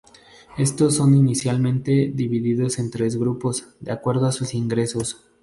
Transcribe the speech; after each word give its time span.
Estos 0.57 0.95
son 0.95 1.13
inicialmente 1.15 2.11
divididos 2.11 2.79
en 2.79 2.89
tres 2.89 3.17
grupos, 3.17 3.67
de 3.81 3.91
acuerdo 3.91 4.25
a 4.25 4.31
sus 4.31 4.55
ingresos. 4.55 5.29